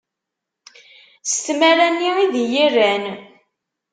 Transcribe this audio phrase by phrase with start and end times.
[1.31, 3.05] S tmara-nni i d iyi-rran.